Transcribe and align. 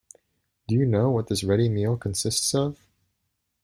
Do 0.67 0.73
you 0.73 0.87
know 0.87 1.11
what 1.11 1.27
this 1.27 1.43
ready 1.43 1.69
meal 1.69 1.95
consists 1.95 2.55
of? 2.55 2.79